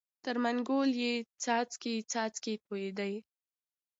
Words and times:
تر 0.23 0.35
منګول 0.43 0.89
یې 1.03 1.13
څاڅکی 1.43 1.95
څاڅکی 2.11 2.53
تویېدلې 2.65 3.19